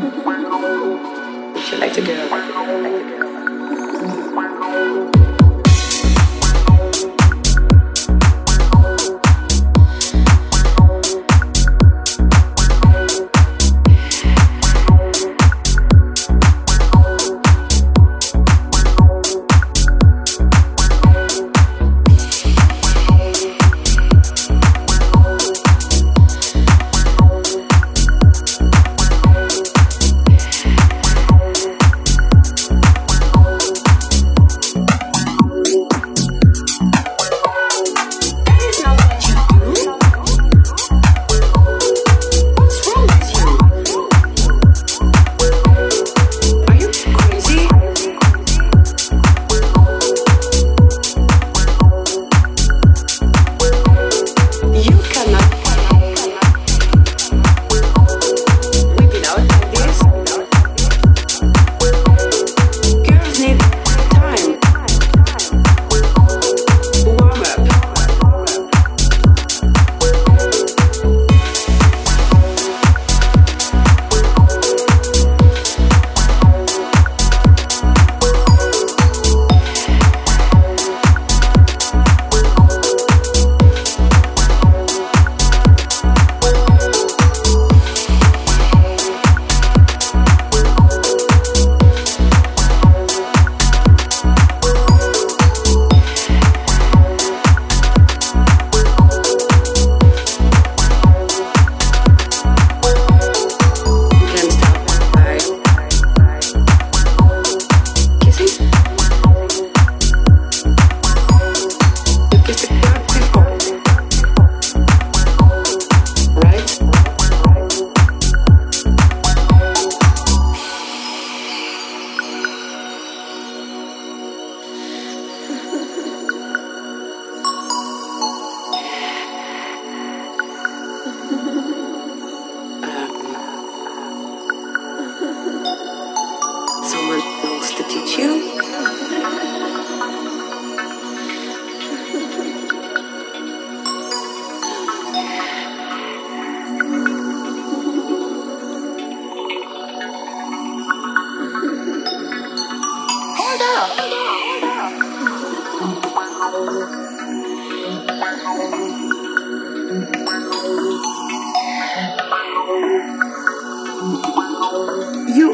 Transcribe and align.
Would 0.00 1.72
you 1.72 1.78
like 1.78 1.92
to 1.94 2.00
go? 2.00 2.14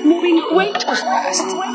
moving 0.05 0.43
way 0.55 0.73
too 0.73 0.95
fast. 0.95 1.74